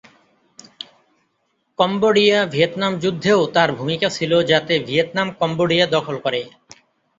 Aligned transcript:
Cambodia-Vietnam 1.79 2.93
যুদ্ধেও 2.99 3.39
তার 3.47 3.69
ভূমিকা 3.71 4.07
ছিল 4.09 4.31
যাতে 4.43 4.73
ভিয়েতনাম 4.79 5.27
কম্বোডিয়া 5.39 5.85
দখল 5.85 6.15
করে। 6.17 6.41